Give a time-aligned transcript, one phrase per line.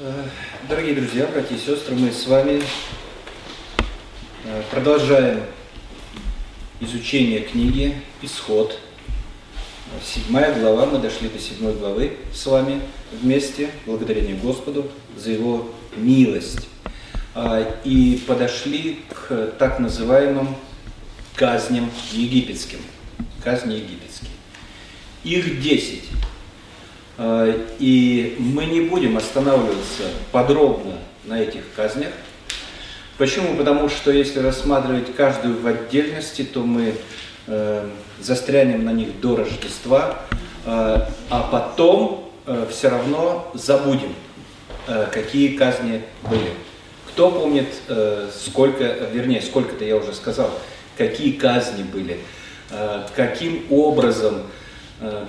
[0.00, 0.28] Э,
[0.68, 2.62] дорогие друзья, братья и сестры, мы с вами
[4.44, 5.42] э, продолжаем
[6.78, 8.78] изучение книги «Исход».
[10.04, 12.80] Седьмая глава, мы дошли до седьмой главы с вами
[13.10, 16.68] вместе, благодарение Господу за Его милость.
[17.34, 20.54] А, и подошли к так называемым
[21.34, 22.78] казням египетским.
[23.42, 24.30] Казни египетские.
[25.24, 26.04] Их десять.
[27.18, 32.12] А, и мы не будем останавливаться подробно на этих казнях.
[33.18, 33.56] Почему?
[33.56, 36.94] Потому что если рассматривать каждую в отдельности, то мы
[37.48, 37.88] э,
[38.20, 40.20] застрянем на них до Рождества,
[40.64, 44.14] э, а потом э, все равно забудем,
[44.86, 46.52] э, какие казни были.
[47.08, 50.52] Кто помнит, э, сколько, вернее, сколько-то я уже сказал,
[50.96, 52.20] какие казни были,
[52.70, 54.57] э, каким образом Э,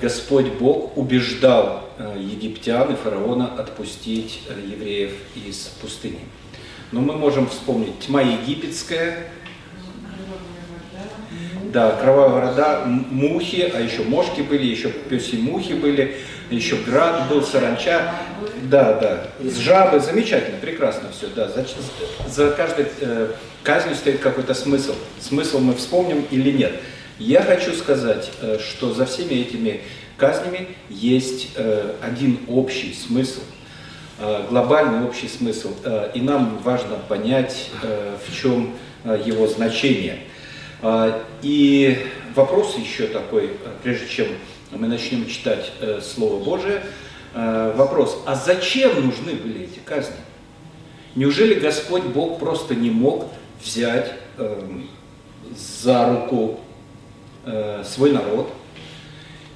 [0.02, 6.20] Господь Бог убеждал э, египтян и фараона отпустить э, евреев из пустыни.
[6.92, 9.28] Но мы можем вспомнить тьма египетская,
[11.72, 16.16] да, кровавая рода, мухи, а еще мошки были, еще песи мухи были,
[16.50, 18.12] еще град был, саранча,
[18.64, 21.64] да, да, с жабы, замечательно, прекрасно все, да, за,
[22.28, 26.74] за каждой э, казнью стоит какой-то смысл, смысл мы вспомним или нет.
[27.20, 29.82] Я хочу сказать, э, что за всеми этими
[30.16, 33.42] казнями есть э, один общий смысл,
[34.20, 35.74] э, глобальный общий смысл,
[36.14, 37.72] и нам важно понять,
[38.26, 40.20] в чем его значение.
[41.42, 43.52] И вопрос еще такой,
[43.84, 44.28] прежде чем
[44.72, 46.84] мы начнем читать Слово Божие,
[47.34, 50.16] вопрос, а зачем нужны были эти казни?
[51.16, 53.28] Неужели Господь Бог просто не мог
[53.62, 54.90] взять эм,
[55.56, 56.60] за руку
[57.46, 58.54] э, свой народ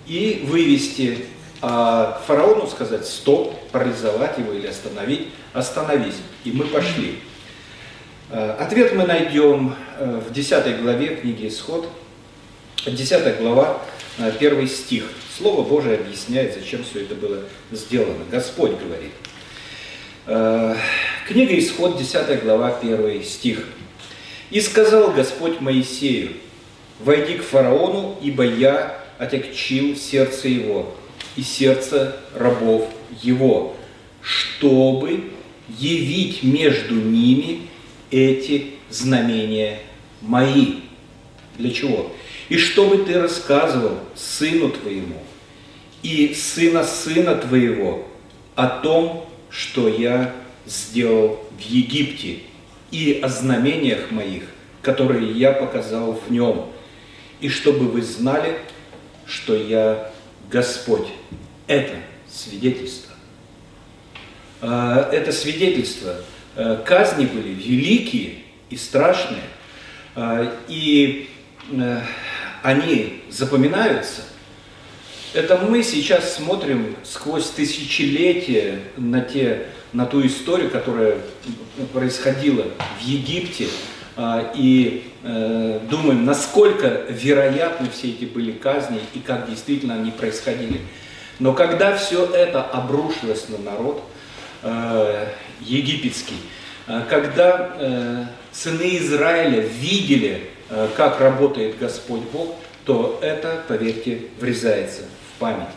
[0.08, 1.26] и вывести,
[1.62, 6.16] а фараону сказать стоп, парализовать его или остановить, остановись.
[6.44, 7.20] И мы пошли.
[8.30, 11.88] Э, ответ мы найдем э, в 10 главе книги Исход,
[12.86, 13.80] 10 глава,
[14.18, 15.04] э, первый стих.
[15.38, 18.24] Слово Божие объясняет, зачем все это было сделано.
[18.30, 19.12] Господь говорит.
[21.28, 23.66] Книга Исход, 10 глава, 1 стих.
[24.52, 26.34] «И сказал Господь Моисею,
[27.04, 30.96] «Войди к фараону, ибо я отягчил сердце его
[31.36, 32.90] и сердце рабов
[33.22, 33.76] его,
[34.22, 35.32] чтобы
[35.68, 37.68] явить между ними
[38.12, 39.80] эти знамения
[40.22, 40.76] мои».
[41.58, 42.12] Для чего?
[42.50, 45.22] «И чтобы ты рассказывал сыну твоему
[46.04, 48.06] и сына сына твоего
[48.56, 50.34] о том, что я
[50.66, 52.40] сделал в Египте,
[52.92, 54.44] и о знамениях моих,
[54.84, 56.68] которые я показал в нем,
[57.44, 58.58] и чтобы вы знали,
[59.26, 60.10] что я
[60.50, 61.10] Господь.
[61.68, 61.96] Это
[62.32, 63.12] свидетельство.
[64.62, 66.16] А, это свидетельство.
[66.56, 68.36] А, казни были великие
[68.70, 69.44] и страшные,
[70.16, 71.30] а, и
[72.62, 74.22] они запоминаются.
[75.34, 81.18] Это мы сейчас смотрим сквозь тысячелетия на, те, на ту историю, которая
[81.92, 82.68] происходила
[83.00, 83.68] в Египте,
[84.56, 90.82] и э, думаем, насколько вероятны все эти были казни и как действительно они происходили.
[91.40, 94.04] Но когда все это обрушилось на народ
[94.62, 95.28] э,
[95.62, 96.38] египетский,
[96.88, 100.50] э, когда сыны Израиля видели,
[100.96, 105.68] как работает Господь Бог, то это, поверьте, врезается в память.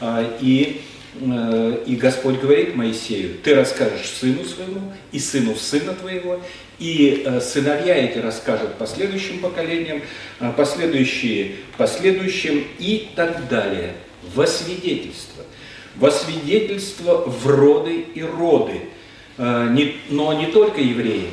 [0.00, 0.82] А, и
[1.18, 6.42] и Господь говорит Моисею, ты расскажешь сыну своему и сыну сына твоего,
[6.78, 10.02] и э, сыновья эти расскажут последующим поколениям,
[10.40, 13.94] э, последующие последующим и так далее.
[14.34, 15.44] Во свидетельство.
[15.94, 18.82] Во свидетельство в роды и роды.
[19.38, 19.74] Э,
[20.10, 21.30] но не только евреям.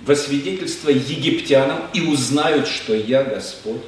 [0.00, 3.82] Во свидетельство египтянам и узнают, что я Господь.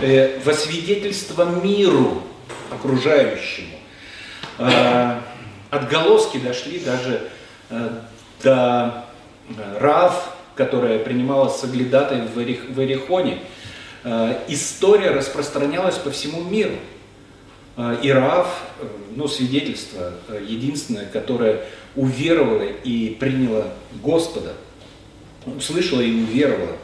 [0.00, 2.22] Во свидетельство миру
[2.70, 3.76] окружающему.
[5.70, 7.28] Отголоски дошли даже
[8.42, 9.09] до
[9.78, 12.38] Рав, которая принимала соглядатой в
[12.80, 13.38] Эрихоне,
[14.04, 16.74] э, история распространялась по всему миру.
[17.76, 18.86] Э, и Рав, э,
[19.16, 20.12] ну, свидетельство
[20.46, 21.62] единственное, которое
[21.96, 24.52] уверовало и приняло Господа,
[25.46, 26.76] услышала и уверовала,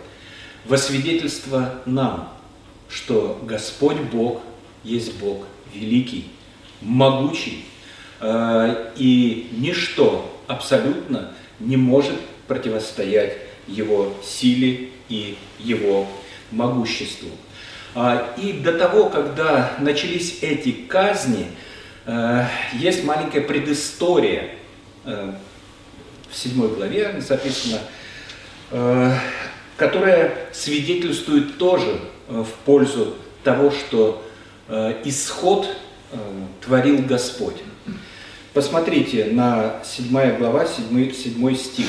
[0.65, 2.33] во свидетельство нам,
[2.89, 4.41] что Господь Бог
[4.83, 6.29] есть Бог великий,
[6.81, 7.65] могучий,
[8.25, 16.07] и ничто абсолютно не может противостоять его силе и его
[16.51, 17.31] могуществу.
[17.95, 21.47] А, и до того, когда начались эти казни,
[22.05, 22.45] э,
[22.75, 24.51] есть маленькая предыстория
[25.05, 27.79] в седьмой главе записано,
[29.77, 33.15] которая свидетельствует тоже в пользу
[33.45, 34.27] того, что
[35.05, 35.69] исход
[36.61, 37.63] творил Господь.
[38.53, 41.87] Посмотрите на 7 глава, 7, 7 стих.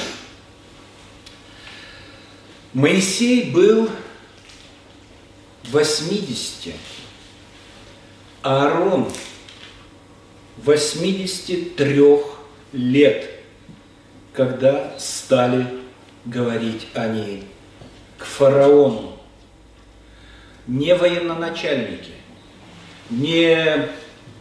[2.78, 3.90] Моисей был
[5.64, 6.76] 80,
[8.44, 9.12] Аарон
[10.58, 12.04] 83
[12.74, 13.32] лет,
[14.32, 15.66] когда стали
[16.26, 17.46] говорить они
[18.20, 19.18] к фараону.
[20.68, 22.12] Не военноначальники,
[23.10, 23.90] не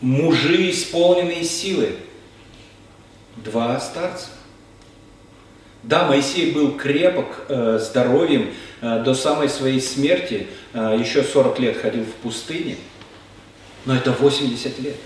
[0.02, 1.96] мужи, исполненные силы,
[3.36, 4.28] два старца.
[5.86, 8.50] Да, Моисей был крепок э, здоровьем
[8.80, 12.76] э, до самой своей смерти, э, еще 40 лет ходил в пустыне,
[13.84, 14.96] но это 80 лет.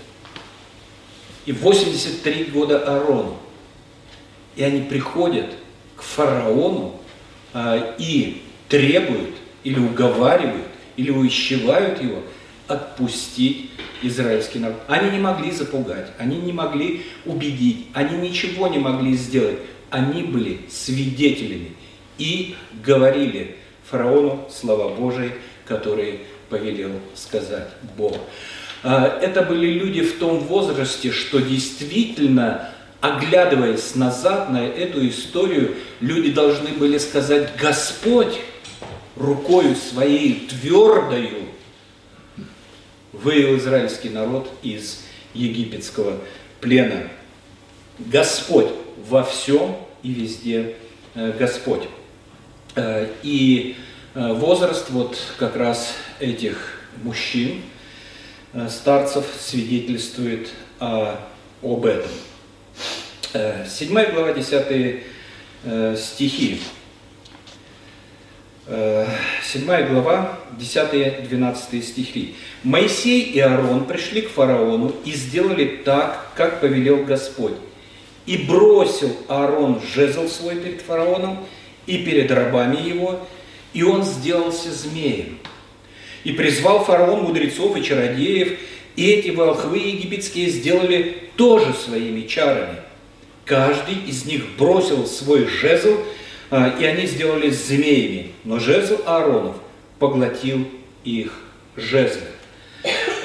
[1.45, 3.37] И 83 года Аарону.
[4.55, 5.51] И они приходят
[5.95, 6.99] к фараону
[7.53, 10.65] э, и требуют, или уговаривают,
[10.97, 12.23] или увещевают его
[12.67, 13.69] отпустить
[14.01, 14.81] израильский народ.
[14.87, 19.59] Они не могли запугать, они не могли убедить, они ничего не могли сделать
[19.91, 21.75] они были свидетелями
[22.17, 23.57] и говорили
[23.89, 25.33] фараону слова Божии,
[25.65, 27.67] которые повелел сказать
[27.97, 28.17] Бог.
[28.83, 32.69] А, это были люди в том возрасте, что действительно,
[33.01, 38.39] оглядываясь назад на эту историю, люди должны были сказать, Господь
[39.15, 41.47] рукою своей твердою
[43.11, 45.03] вывел израильский народ из
[45.33, 46.17] египетского
[46.61, 47.09] плена.
[47.99, 48.69] Господь
[49.07, 50.75] во всем и везде
[51.15, 51.83] э, Господь.
[52.75, 53.75] Э, и
[54.13, 57.61] э, возраст вот как раз этих мужчин,
[58.67, 62.11] старцев, свидетельствует об этом.
[63.65, 65.03] Седьмая глава, 10
[65.97, 66.59] стихи.
[69.41, 72.35] Седьмая глава, 10-12 стихи.
[72.63, 77.55] Моисей и Аарон пришли к фараону и сделали так, как повелел Господь.
[78.25, 81.45] И бросил Аарон жезл свой перед фараоном
[81.87, 83.19] и перед рабами его,
[83.73, 85.39] и он сделался змеем.
[86.23, 88.59] И призвал фараон мудрецов и чародеев,
[88.95, 92.77] и эти волхвы египетские сделали тоже своими чарами.
[93.45, 95.97] Каждый из них бросил свой жезл,
[96.51, 99.55] а, и они сделались змеями, но жезл Ааронов
[99.99, 100.67] поглотил
[101.03, 101.33] их
[101.75, 102.27] жезлы.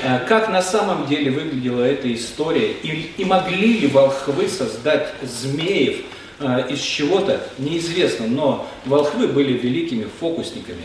[0.08, 5.97] А как на самом деле выглядела эта история, и, и могли ли волхвы создать змеев
[6.38, 10.82] а, из чего-то, неизвестно, но волхвы были великими фокусниками,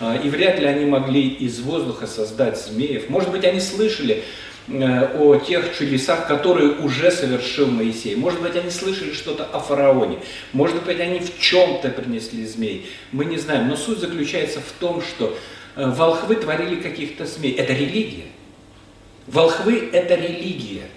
[0.00, 3.08] а, и вряд ли они могли из воздуха создать змеев.
[3.08, 4.24] Может быть, они слышали
[4.66, 8.16] э, о тех чудесах, которые уже совершил Моисей.
[8.16, 10.18] Может быть, они слышали что-то о фараоне.
[10.52, 12.90] Может быть, они в чем-то принесли змей.
[13.12, 13.68] Мы не знаем.
[13.68, 15.38] Но суть заключается в том, что
[15.76, 17.52] э, волхвы творили каких-то змей.
[17.52, 18.24] Это религия.
[19.26, 20.88] Волхвы– это религия.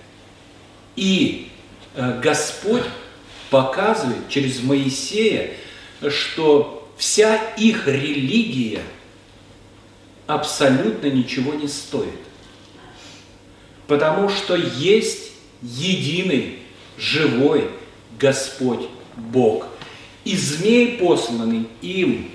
[0.96, 1.50] И
[1.96, 2.84] э, Господь
[3.50, 5.52] показывает через Моисея,
[6.10, 8.82] что вся их религия
[10.26, 12.20] абсолютно ничего не стоит.
[13.88, 15.32] Потому что есть
[15.62, 16.60] единый,
[16.98, 17.70] живой
[18.20, 19.68] Господь Бог.
[20.26, 22.32] И змей, посланный им,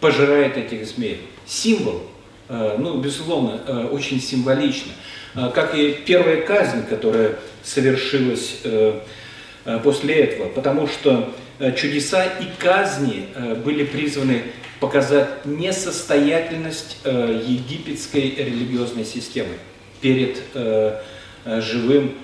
[0.00, 1.20] пожирает этих змеев.
[1.46, 2.02] Символ–
[2.48, 4.92] ну, безусловно, э, очень символично.
[5.34, 8.58] Э, как и первая казнь, которая совершилась
[9.82, 11.32] после этого, потому что
[11.74, 13.28] чудеса и казни
[13.64, 14.42] были призваны
[14.78, 19.54] показать несостоятельность египетской религиозной системы
[20.02, 20.42] перед
[21.46, 22.18] живым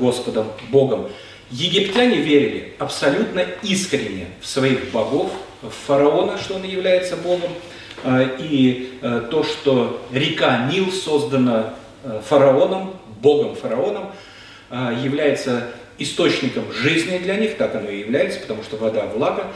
[0.00, 1.10] Господом Богом.
[1.50, 7.50] Египтяне верили абсолютно искренне в своих богов, в фараона, что он является Богом,
[8.38, 11.74] и э, то, что река Нил создана
[12.04, 14.12] э, фараоном, богом фараоном,
[14.70, 19.46] а, является источником жизни для них, так оно и является, потому что вода– влага,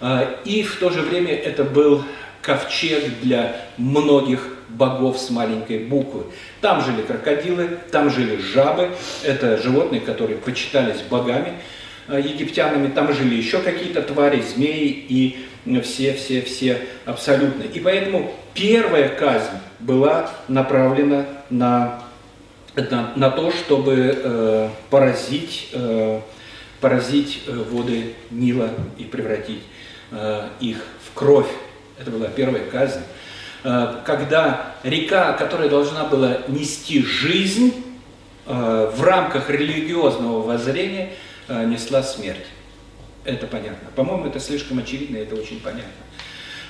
[0.00, 2.04] а, и в то же время это был
[2.40, 6.24] ковчег для многих богов с маленькой буквы.
[6.60, 8.90] Там жили крокодилы, там жили жабы,
[9.24, 11.54] это животные, которые почитались богами
[12.08, 15.46] египтянами, там жили еще какие-то твари, змеи и
[15.82, 17.62] все, все, все абсолютно.
[17.62, 22.02] И поэтому первая казнь была направлена на,
[22.74, 26.20] на, на то, чтобы э, поразить, э,
[26.80, 29.62] поразить э, воды Нила и превратить
[30.10, 31.50] э, их в кровь.
[31.98, 33.00] Это была первая казнь.
[33.64, 37.84] Э, когда река, которая должна была нести жизнь
[38.46, 41.14] э, в рамках религиозного воззрения, э,
[41.50, 42.46] несла смерть.
[43.24, 43.90] Это понятно.
[43.94, 45.90] По-моему, это слишком очевидно, это очень понятно.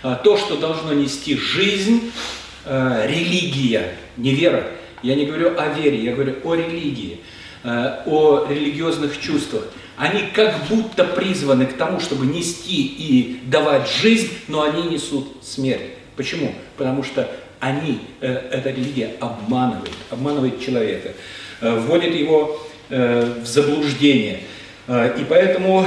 [0.02, 2.10] А то, что должно нести жизнь,
[2.64, 4.66] э, религия, не вера.
[5.02, 7.20] Я не говорю о вере, я говорю о религии,
[7.64, 9.64] о религиозных чувствах.
[10.00, 15.90] Они как будто призваны к тому, чтобы нести и давать жизнь, но они несут смерть.
[16.16, 16.54] Почему?
[16.78, 21.12] Потому что они, э, эта религия обманывает, обманывает человека,
[21.60, 24.40] э, вводит его э, в заблуждение.
[24.90, 25.86] Э, и поэтому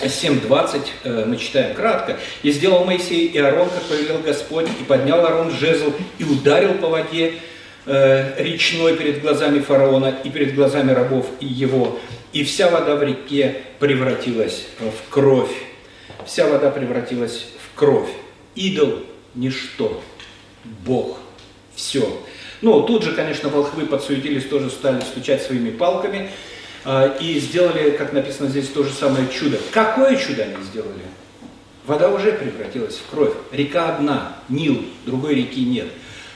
[0.00, 2.18] 7.20 э, мы читаем кратко.
[2.42, 6.88] «И сделал Моисей и Аарон, как повелел Господь, и поднял Аарон жезл, и ударил по
[6.88, 7.34] воде
[7.86, 12.00] э, речной перед глазами фараона и перед глазами рабов и его.
[12.32, 15.52] И вся вода в реке превратилась в кровь».
[16.26, 18.08] Вся вода превратилась в кровь.
[18.56, 20.02] Идол– ничто.
[20.64, 21.18] Бог–
[21.76, 22.08] все.
[22.60, 26.28] Ну, тут же, конечно, волхвы подсуетились, тоже стали стучать своими палками–
[27.20, 29.58] и сделали, как написано здесь, то же самое чудо.
[29.72, 31.02] Какое чудо они сделали?
[31.86, 33.34] Вода уже превратилась в кровь.
[33.52, 35.88] Река одна, Нил, другой реки нет.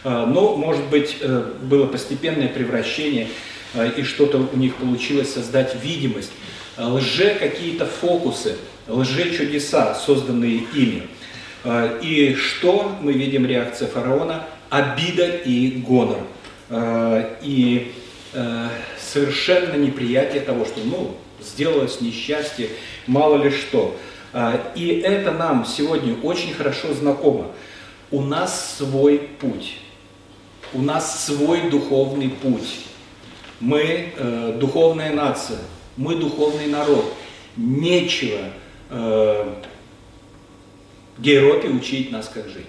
[0.04, 3.28] А, но, может быть, э, было постепенное превращение,
[3.74, 6.32] а, и что-то у них получилось создать видимость.
[6.76, 11.08] Лже какие-то фокусы, лже чудеса, созданные ими.
[12.02, 14.44] И что мы видим реакция фараона?
[14.70, 16.20] Обида и гонор.
[17.42, 17.92] И
[18.32, 18.68] э,
[19.08, 22.68] совершенно неприятие того, что, ну, сделалось несчастье,
[23.06, 23.96] мало ли что.
[24.32, 27.50] А, и это нам сегодня очень хорошо знакомо.
[28.10, 29.78] У нас свой путь,
[30.72, 32.86] у нас свой духовный путь.
[33.60, 35.58] Мы э, духовная нация,
[35.96, 37.12] мы духовный народ.
[37.56, 38.38] Нечего
[38.88, 39.54] э,
[41.18, 42.66] Европе учить нас, как жить.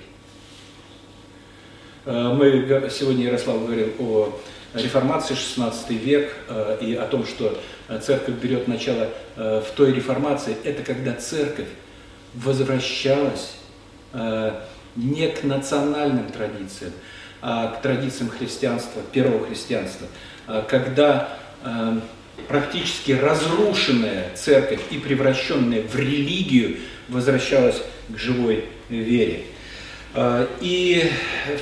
[2.05, 4.39] Э, мы сегодня Ярослав говорил о
[4.73, 9.93] реформации 16 век э, и о том, что э, церковь берет начало э, в той
[9.93, 11.67] реформации, это когда церковь
[12.35, 13.55] возвращалась
[14.95, 16.93] не к национальным традициям,
[17.41, 20.07] а к традициям христианства, первого христианства,
[20.67, 21.29] когда
[22.47, 29.45] практически разрушенная церковь и превращенная в религию возвращалась к живой вере.
[30.61, 31.11] И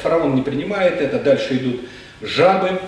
[0.01, 1.81] фараон не принимает это, дальше идут
[2.21, 2.79] жабы,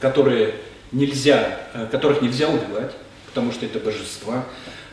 [0.00, 0.54] которые
[0.92, 2.92] нельзя, э, которых нельзя убивать,
[3.26, 4.44] потому что это божества,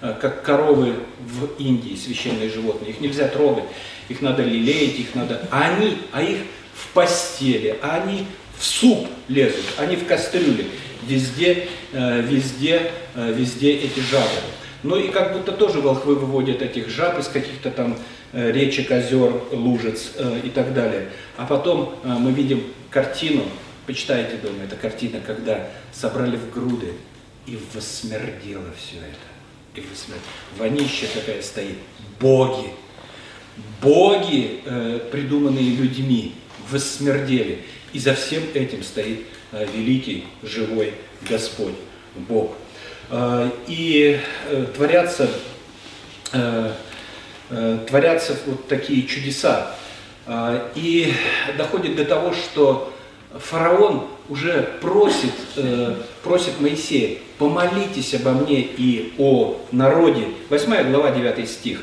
[0.01, 3.65] э, как коровы в Индии, священные животные, их нельзя трогать,
[4.09, 6.39] их надо лелеять, их надо, а они, а их
[6.73, 8.25] в постели, а они
[8.57, 10.65] в суп лезут, они в кастрюле,
[11.07, 14.27] везде, везде, везде эти жабы.
[14.83, 17.97] Ну и как будто тоже волхвы выводят этих жаб из каких-то там
[18.33, 21.09] речек, озер, лужиц и так далее.
[21.37, 23.43] А потом мы видим картину,
[23.85, 26.93] Почитайте дома, эта картина, когда собрали в груды,
[27.45, 29.79] и восмердело все это.
[29.79, 30.17] И восмер...
[30.57, 31.77] Вонища такая стоит.
[32.19, 32.69] Боги.
[33.81, 36.33] Боги, э, придуманные людьми,
[36.71, 37.59] воссмердели.
[37.93, 40.93] И за всем этим стоит э, великий, живой
[41.29, 41.75] Господь,
[42.15, 42.55] Бог.
[43.11, 44.19] Э, и
[44.75, 45.29] творятся,
[47.87, 49.75] творятся вот такие чудеса.
[50.73, 51.13] И
[51.57, 52.94] доходит до того, что
[53.39, 60.27] фараон уже просит, э, просит Моисея, помолитесь обо мне и о народе.
[60.49, 61.81] 8 глава, 9 стих.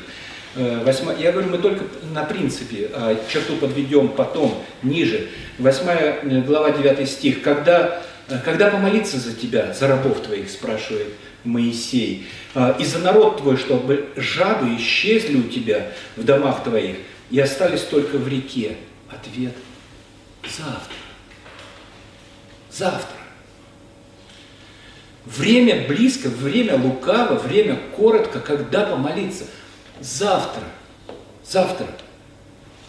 [0.55, 5.29] 8, э, я говорю, мы только на принципе а черту подведем потом, ниже.
[5.59, 7.41] 8 э, глава, 9 стих.
[7.41, 11.07] Когда, э, когда помолиться за тебя, за рабов твоих, спрашивает
[11.43, 12.25] Моисей,
[12.79, 16.95] и за народ твой, чтобы жабы исчезли у тебя в домах твоих
[17.31, 18.77] и остались только в реке.
[19.09, 19.51] Ответ–
[20.43, 21.02] завтра
[22.73, 23.17] завтра.
[25.25, 29.45] Время близко, время лукаво, время коротко, когда помолиться.
[30.01, 30.63] Завтра,
[31.45, 31.87] завтра,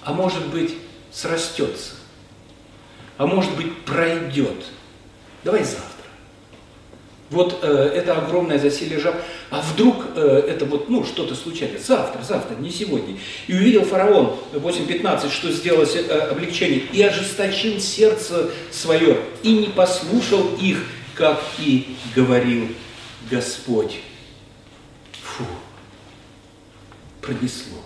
[0.03, 0.75] а может быть
[1.13, 1.95] срастется,
[3.19, 4.65] а может быть пройдет.
[5.45, 5.94] Давай завтра.
[7.31, 9.17] Вот э, это огромное засилие жаб.
[9.51, 13.17] А вдруг э, это вот, ну, что-то случается завтра, завтра, не сегодня.
[13.47, 20.55] И увидел фараон 8.15, что сделалось э, облегчение, и ожесточил сердце свое, и не послушал
[20.61, 22.69] их, как и говорил
[23.31, 24.01] Господь.
[25.23, 25.45] Фу,
[27.23, 27.79] пронесло.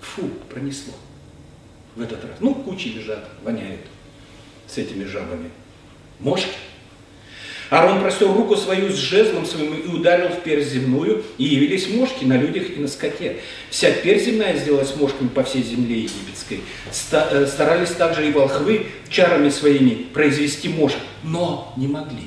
[0.00, 0.94] Фу, пронесло
[1.96, 2.34] в этот раз.
[2.40, 3.80] Ну, кучи лежат, воняют
[4.66, 5.50] с этими жабами.
[6.18, 6.54] Мошки.
[7.70, 12.24] Аарон простер руку свою с жезлом своим и ударил в перь земную, и явились мошки
[12.24, 13.36] на людях и на скоте.
[13.70, 16.62] Вся перь земная сделалась мошками по всей земле египетской.
[17.12, 22.26] Э, старались также и волхвы чарами своими произвести мошек, но не могли.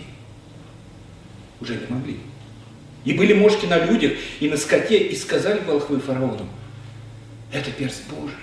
[1.59, 2.17] Уже не могли.
[3.03, 6.47] И были мошки на людях и на скоте, и сказали волхвы фараону,
[7.51, 8.38] это перст Божий.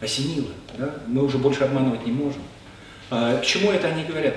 [0.00, 0.96] Осенило, да?
[1.06, 2.42] мы уже больше обманывать не можем.
[3.08, 4.34] А, к чему это они говорят?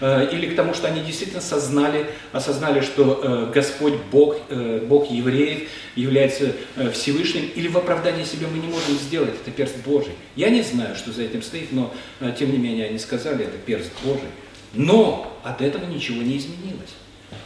[0.00, 5.10] А, или к тому, что они действительно сознали, осознали, что э, Господь Бог, э, Бог
[5.10, 10.12] евреев является э, Всевышним, или в оправдании себе мы не можем сделать, это перст Божий.
[10.36, 11.92] Я не знаю, что за этим стоит, но
[12.38, 14.28] тем не менее они сказали, это перст Божий.
[14.74, 16.90] Но от этого ничего не изменилось.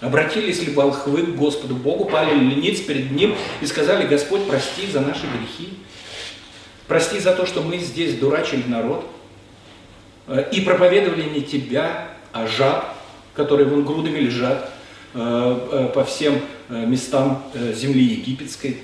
[0.00, 4.87] Обратились ли волхвы к Господу Богу, пали ли ниц перед Ним и сказали, Господь, прости
[4.90, 5.75] за наши грехи,
[6.88, 9.13] прости за то, что мы здесь дурачили народ, Э,
[10.26, 12.95] и проповедовали не тебя, а жаб,
[13.35, 14.71] которые вон грудами лежат
[15.12, 18.78] э, э, по всем местам земли египетской.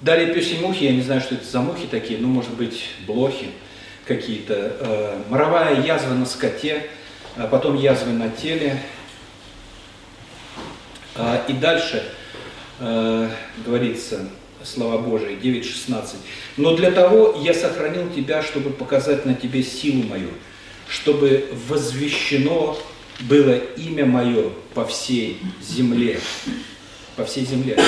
[0.00, 3.50] Далее пёси мухи, я не знаю, что это за мухи такие, ну, может быть, блохи
[4.06, 5.18] какие-то.
[5.28, 6.88] Моровая язва на скоте,
[7.36, 8.82] а потом язвы на теле.
[11.48, 12.10] И дальше
[12.78, 14.28] говорится,
[14.64, 16.16] слова Божии, 9.16.
[16.56, 20.30] «Но для того я сохранил тебя, чтобы показать на тебе силу мою,
[20.88, 22.76] чтобы возвещено
[23.20, 26.20] было имя мое по всей земле».
[27.16, 27.78] По всей земле.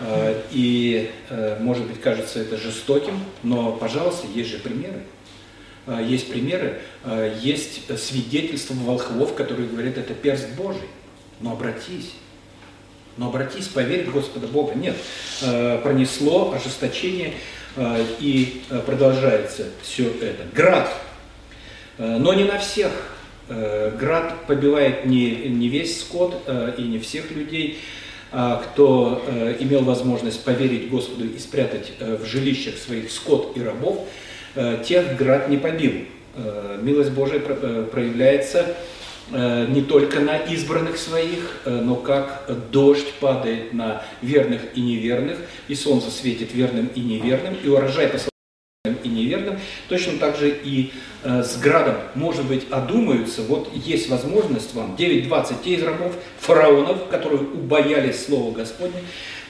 [0.00, 5.04] А, и, э, может быть, кажется это жестоким, но, пожалуйста, есть же примеры.
[5.86, 6.82] А, есть примеры,
[7.40, 10.86] есть свидетельства волхвов, которые говорят, это перст Божий.
[11.40, 12.12] Но обратись,
[13.18, 14.74] но обратись, поверь в Господа Бога.
[14.74, 14.96] Нет,
[15.42, 17.34] э, пронесло ожесточение,
[17.76, 20.44] э, и э, продолжается все это.
[20.54, 20.88] Град,
[21.98, 22.92] но не на всех.
[23.48, 26.48] Град побивает не, не весь скот
[26.78, 27.80] и не всех людей,
[28.30, 29.24] а кто
[29.58, 34.06] имел возможность поверить Господу и спрятать в жилищах своих скот и рабов,
[34.84, 36.04] тех град не побил.
[36.80, 38.76] Милость Божия проявляется
[39.68, 45.38] не только на избранных своих, э, но как дождь падает на верных и неверных,
[45.68, 48.18] и солнце светит верным и неверным, и урожай по
[49.04, 54.74] и неверным, точно так же и э, с градом, может быть, одумаются, вот есть возможность
[54.74, 59.00] вам, 9-20 те из рабов, фараонов, которые убоялись Слова Господне,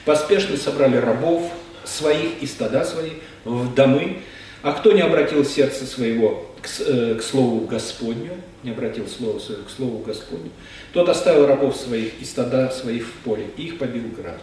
[0.05, 1.51] поспешно собрали рабов
[1.85, 3.11] своих и стада свои
[3.45, 4.17] в домы,
[4.61, 9.63] а кто не обратил сердце своего к, э, к Слову Господню, не обратил слово свое
[9.63, 10.51] к Слову Господню,
[10.93, 14.41] тот оставил рабов своих и стада своих в поле, и их побил град.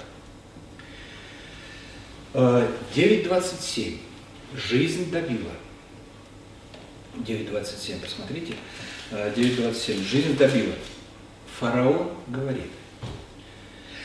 [2.32, 3.94] 9.27.
[3.94, 3.96] Э,
[4.56, 5.52] Жизнь добила.
[7.16, 8.54] 9.27, посмотрите.
[9.10, 10.00] 9.27.
[10.00, 10.74] Э, Жизнь добила.
[11.58, 12.70] Фараон говорит,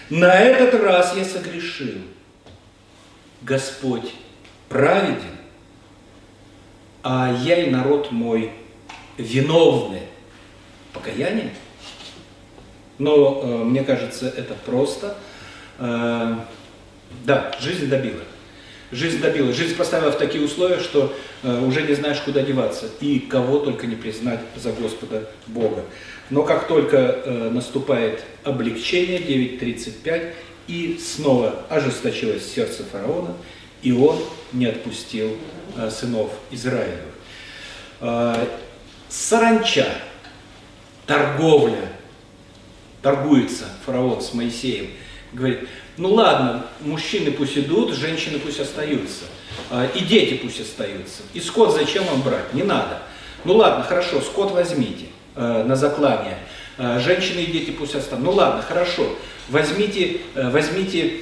[0.10, 2.00] на этот раз я согрешил.
[3.41, 4.13] Господь
[4.69, 5.38] праведен,
[7.04, 8.52] а я и народ мой
[9.18, 10.02] виновны.
[10.94, 11.54] Покаяние?
[12.98, 15.18] Но э, мне кажется, это просто.
[15.80, 16.36] Э,
[17.26, 18.22] да, жизнь добила.
[18.92, 19.54] Жизнь добила.
[19.54, 22.88] Жизнь поставила в такие условия, что э, уже не знаешь, куда деваться.
[23.00, 25.86] И кого только не признать за Господа Бога.
[26.30, 30.34] Но как только э, наступает облегчение, 9.35,
[30.68, 33.36] и снова ожесточилось сердце фараона,
[33.82, 34.17] и он
[34.54, 35.38] не отпустил
[35.76, 37.13] э, сынов Израилевых.
[38.00, 38.46] Э,
[39.10, 39.88] саранча,
[41.06, 41.89] торговля,
[43.02, 44.91] торгуется фараон с Моисеем,
[45.34, 45.67] говорит,
[45.98, 49.26] ну ладно, мужчины пусть идут, женщины пусть остаются,
[49.70, 53.02] э, и дети пусть остаются, и скот зачем вам брать, не надо.
[53.44, 56.38] Ну ладно, хорошо, скот возьмите на заклание,
[56.78, 58.32] женщины и дети пусть останутся.
[58.32, 59.15] Ну ладно, хорошо,
[59.50, 61.22] возьмите, возьмите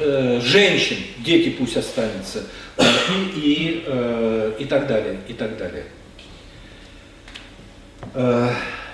[0.00, 2.44] э, женщин, дети пусть останутся,
[2.76, 2.84] э,
[3.36, 5.86] и, и, э, и так далее, и так далее.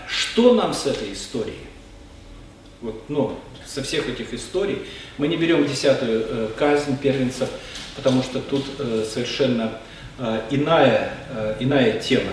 [0.09, 1.67] Что нам с этой историей?
[2.81, 4.79] Вот, ну, со всех этих историй
[5.19, 7.49] мы не берем десятую э, казнь первенцев,
[7.97, 9.81] потому что тут э, совершенно
[10.19, 12.33] э, иная, э, иная тема.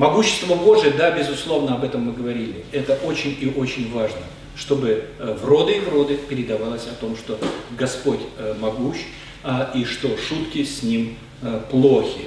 [0.00, 2.64] Могущество Божие, да, безусловно, об этом мы говорили.
[2.72, 4.22] Это очень и очень важно
[4.56, 7.38] чтобы э, в роды и в роды передавалось о том, что
[7.78, 8.98] Господь э, могущ,
[9.42, 12.26] а, и что шутки с Ним э, плохи.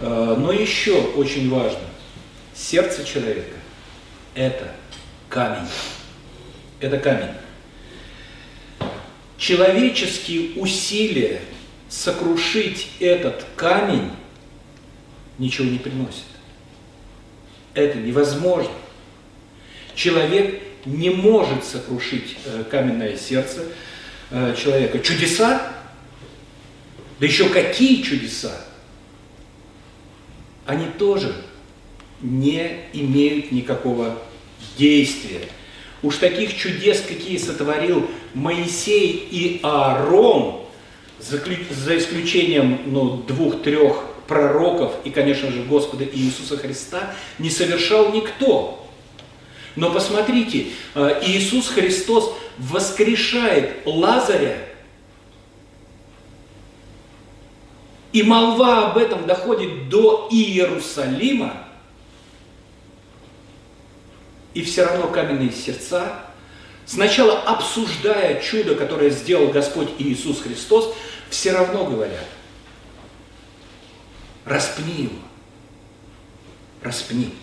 [0.00, 1.78] Но еще очень важно,
[2.52, 3.56] сердце человека–
[4.34, 4.74] это
[5.28, 5.68] камень.
[6.80, 7.30] Это камень.
[9.38, 11.40] Человеческие усилия
[11.88, 14.10] сокрушить этот камень
[15.38, 16.33] ничего не приносят.
[17.74, 18.72] Это невозможно.
[19.94, 23.64] Человек не может сокрушить э, каменное сердце
[24.30, 24.98] э, человека.
[25.00, 25.72] Чудеса?
[27.20, 28.64] Да еще какие чудеса?
[30.66, 31.34] они тоже
[32.20, 34.18] не имеют никакого
[34.78, 35.40] действия.
[36.02, 40.62] Уж таких чудес, какие сотворил Моисей и Аарон,
[41.18, 48.86] за исключением ну, двух-трех пророков и, конечно же, Господа Иисуса Христа, не совершал никто.
[49.76, 54.56] Но посмотрите, э, Иисус Христос воскрешает Лазаря,
[58.12, 61.64] и молва об этом доходит до Иерусалима,
[64.54, 66.20] и все равно каменные сердца,
[66.86, 70.94] сначала обсуждая чудо, которое сделал Господь Иисус Христос,
[71.28, 72.24] все равно говорят,
[74.44, 75.18] распни его,
[76.82, 77.34] распни.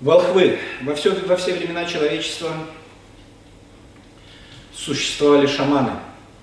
[0.00, 0.58] Волхвы.
[0.82, 2.52] Во все, во все времена человечества
[4.74, 5.92] существовали шаманы.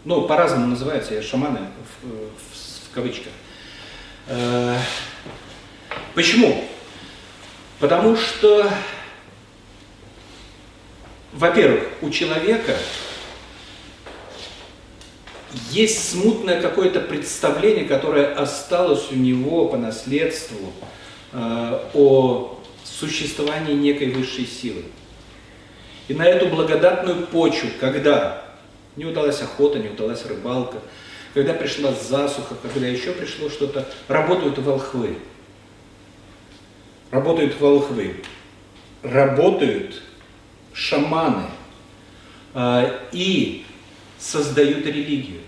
[0.03, 1.59] Ну, по-разному называются шаманы
[2.01, 3.31] в, в, в кавычках.
[4.27, 4.77] Э,
[6.15, 6.67] почему?
[7.79, 8.67] Потому что,
[11.33, 12.75] во-первых, у человека
[15.71, 20.71] есть смутное какое-то представление, которое осталось у него по наследству
[21.33, 24.83] э, о существовании некой высшей силы.
[26.07, 28.43] И на эту благодатную почву, когда
[28.95, 30.77] не удалась охота, не удалась рыбалка,
[31.33, 35.17] когда пришла засуха, когда еще пришло что-то, работают волхвы.
[37.09, 38.15] Работают волхвы.
[39.03, 40.01] Работают
[40.73, 41.47] шаманы.
[42.53, 43.65] Э, и
[44.21, 45.41] создают религию.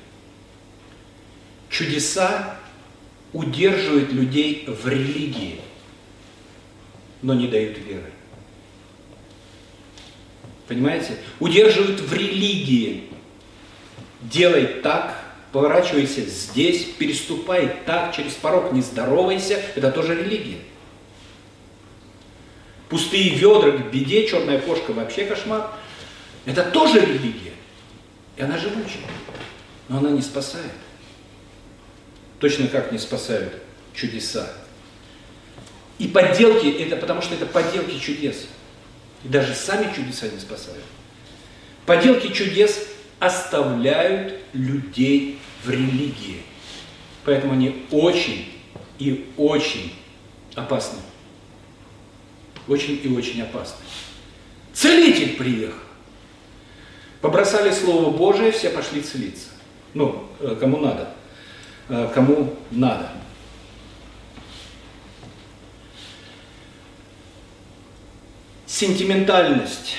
[1.69, 2.57] Чудеса
[3.31, 5.62] удерживают людей в религии,
[7.21, 8.12] но не дают веры.
[10.67, 11.17] Понимаете?
[11.39, 13.09] Удерживают в религии.
[14.21, 19.62] Делай так, поворачивайся здесь, переступай так, через порог не здоровайся.
[19.75, 20.59] Это тоже религия.
[22.89, 25.71] Пустые ведра к беде, черная кошка вообще кошмар.
[26.45, 27.52] Это тоже религия.
[28.35, 29.03] И она живучая,
[29.89, 30.71] но она не спасает.
[32.39, 33.61] Точно как не спасают
[33.93, 34.51] чудеса.
[35.99, 38.47] И подделки, это потому что это подделки чудес.
[39.23, 40.83] И даже сами чудеса не спасают.
[41.85, 42.87] Поделки чудес
[43.19, 46.41] оставляют людей в религии.
[47.23, 48.51] Поэтому они очень
[48.99, 49.93] и очень
[50.55, 50.99] опасны.
[52.67, 53.85] Очень и очень опасны.
[54.73, 55.82] Целитель приехал.
[57.23, 59.47] Побросали Слово Божие, все пошли целиться.
[59.93, 61.13] Ну, э, кому надо.
[61.88, 63.12] Э, кому надо.
[68.65, 69.95] Сентиментальность,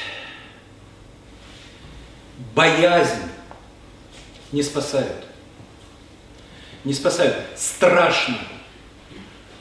[2.55, 3.23] боязнь
[4.53, 5.25] не спасают.
[6.85, 7.37] Не спасают.
[7.57, 8.37] Страшно.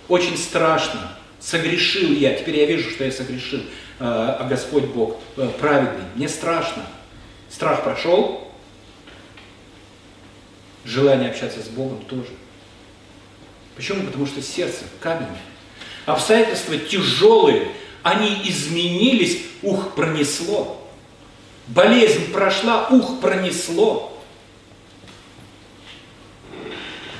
[0.10, 1.18] Очень страшно.
[1.40, 3.64] Согрешил я, теперь я вижу, что я согрешил, э,
[4.00, 5.22] а Господь Бог
[5.62, 6.04] праведный.
[6.16, 6.84] Мне страшно.
[7.54, 8.52] Страх прошел,
[10.86, 12.32] желание общаться с Богом тоже.
[13.76, 14.08] Почему?
[14.08, 15.38] Потому что сердце каменное.
[16.08, 20.84] Обстоятельства тяжелые, они изменились, ух, пронесло.
[21.68, 24.20] Болезнь прошла, ух, пронесло.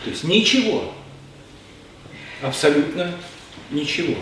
[0.04, 0.96] То есть ничего.
[2.42, 3.14] Абсолютно
[3.70, 4.16] ничего.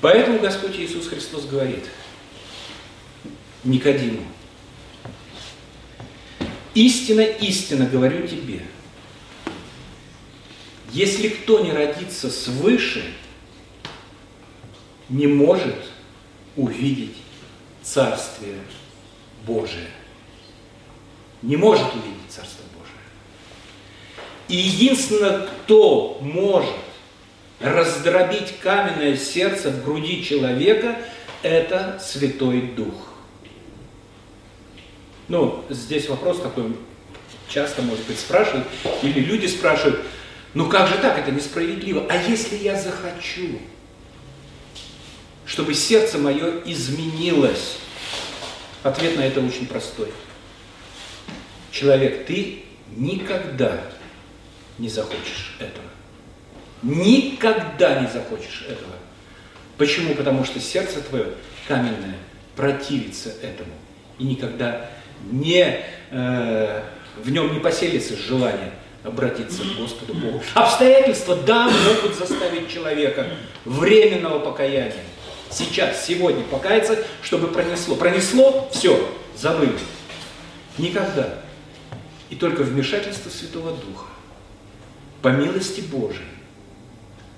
[0.00, 1.84] Поэтому Господь Иисус Христос говорит–
[3.66, 4.22] Никодиму.
[6.74, 8.62] Истина, истина говорю тебе,
[10.92, 13.04] если кто не родится свыше,
[15.08, 15.76] не может
[16.56, 17.16] увидеть
[17.82, 18.58] Царствие
[19.46, 19.90] Божие.
[21.42, 22.86] Не может увидеть Царство Божие.
[24.48, 26.74] И единственное, кто может
[27.60, 30.98] раздробить каменное сердце в груди человека,
[31.42, 33.05] это Святой Дух.
[35.28, 36.76] Ну, здесь вопрос такой,
[37.48, 38.66] часто, может быть, спрашивают,
[39.02, 40.00] или люди спрашивают,
[40.54, 42.06] ну как же так, это несправедливо.
[42.08, 43.58] А если я захочу,
[45.44, 47.78] чтобы сердце мое изменилось?
[48.82, 50.12] Ответ на это очень простой.
[51.72, 52.64] Человек, ты
[52.96, 53.82] никогда
[54.78, 55.86] не захочешь этого.
[56.82, 58.94] Никогда не захочешь этого.
[59.76, 60.14] Почему?
[60.14, 61.34] Потому что сердце твое
[61.66, 62.16] каменное
[62.54, 63.72] противится этому
[64.18, 64.88] и никогда
[65.30, 66.82] не, э,
[67.22, 70.42] в нем не поселится желание обратиться к Господу Богу.
[70.54, 73.26] Обстоятельства, да, могут заставить человека
[73.64, 75.04] временного покаяния.
[75.50, 77.94] Сейчас, сегодня покаяться, чтобы пронесло.
[77.94, 79.78] Пронесло, все, забыли.
[80.76, 81.40] Никогда.
[82.30, 84.06] И только вмешательство Святого Духа,
[85.22, 86.26] по милости Божией,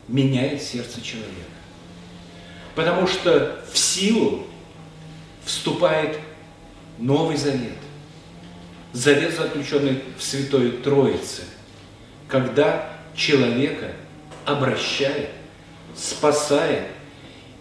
[0.08, 1.28] меняет сердце человека.
[2.74, 4.46] Потому что в силу
[5.44, 6.18] вступает
[6.98, 7.78] Новый Завет.
[8.92, 11.42] Завет, заключенный в Святой Троице,
[12.26, 13.92] когда человека
[14.44, 15.30] обращает,
[15.94, 16.84] спасает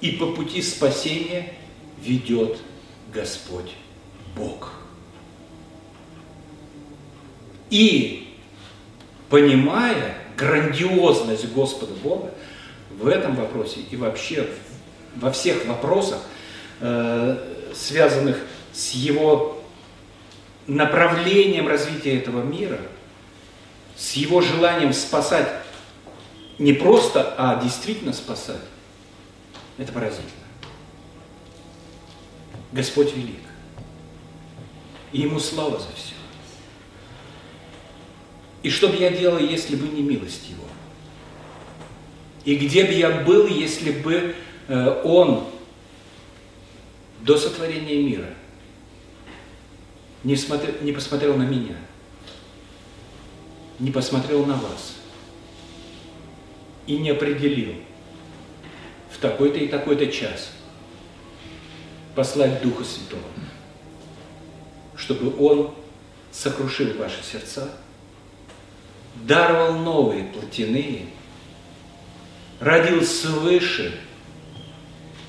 [0.02, 1.54] и по пути спасения
[2.02, 2.58] ведет
[3.14, 3.72] Господь
[4.36, 4.72] Бог.
[7.70, 8.36] И
[9.30, 12.32] понимая грандиозность Господа Бога,
[12.98, 14.48] в этом вопросе и вообще
[15.16, 16.20] во всех вопросах,
[16.80, 17.38] э,
[17.76, 18.57] связанных с
[18.94, 19.62] его
[20.68, 22.80] направлением развития этого мира,
[23.96, 25.50] с его желанием спасать
[26.60, 28.62] не просто, а действительно спасать,
[29.78, 30.32] это поразительно.
[32.72, 33.40] Господь велик.
[35.12, 36.14] И Ему слава за все.
[38.64, 40.66] И что бы я делал, если бы не милость Его?
[42.44, 44.36] И где бы я был, если бы
[44.68, 45.48] э, Он
[47.22, 48.30] до сотворения мира
[50.28, 51.78] не, смотрел, не посмотрел на меня,
[53.80, 54.96] не посмотрел на вас.
[56.86, 57.76] И не определил.
[59.10, 60.52] В такой-то и такой-то час
[62.14, 63.24] послать Духа Святого,
[64.98, 65.74] чтобы Он
[66.34, 67.72] сокрушил ваши сердца,
[69.16, 71.06] даровал новые плотяные,
[72.60, 73.98] родил свыше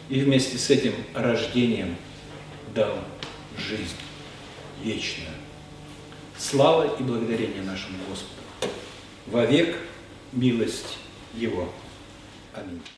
[0.09, 1.95] и вместе с этим рождением
[2.75, 2.99] дал
[3.57, 3.95] жизнь
[4.83, 5.31] вечную.
[6.37, 8.41] Слава и благодарение нашему Господу.
[9.27, 9.77] Вовек
[10.33, 10.99] милость
[11.35, 11.69] Его.
[12.55, 12.81] Аминь.